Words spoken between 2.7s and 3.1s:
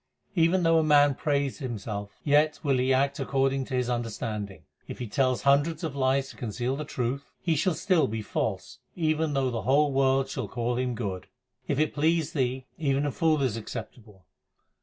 he